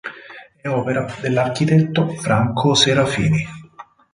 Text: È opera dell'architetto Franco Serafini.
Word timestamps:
È 0.59 0.67
opera 0.67 1.05
dell'architetto 1.21 2.07
Franco 2.15 2.73
Serafini. 2.73 3.45